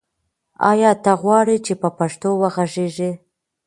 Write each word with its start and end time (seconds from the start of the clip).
آیا 0.71 0.91
ته 1.03 1.11
غواړې 1.21 1.57
چې 1.65 1.73
په 1.81 1.89
پښتو 1.97 2.29
وغږېږې؟ 2.41 3.11